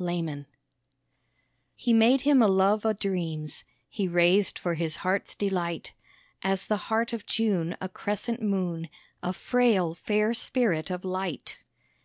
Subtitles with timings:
[0.00, 0.44] THE POET
[1.74, 5.92] He made him a love o' dreams He raised for his heart's delight
[6.40, 8.90] (As the heart of June a crescent moon)
[9.24, 11.58] A frail, fair spirit of light.